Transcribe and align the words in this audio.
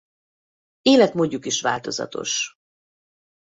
Életmódjuk 0.81 1.45
is 1.45 1.61
változatos. 1.61 2.57